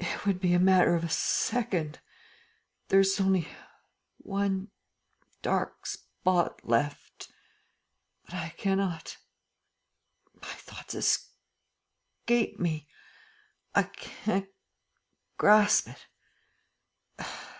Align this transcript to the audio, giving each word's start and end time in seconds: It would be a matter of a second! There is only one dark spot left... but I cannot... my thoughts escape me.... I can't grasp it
It 0.00 0.26
would 0.26 0.40
be 0.40 0.54
a 0.54 0.58
matter 0.58 0.96
of 0.96 1.04
a 1.04 1.08
second! 1.08 2.00
There 2.88 2.98
is 2.98 3.20
only 3.20 3.46
one 4.16 4.72
dark 5.40 5.86
spot 5.86 6.66
left... 6.68 7.30
but 8.24 8.34
I 8.34 8.48
cannot... 8.56 9.18
my 10.42 10.48
thoughts 10.48 10.96
escape 10.96 12.58
me.... 12.58 12.88
I 13.72 13.84
can't 13.84 14.48
grasp 15.36 15.86
it 15.90 17.26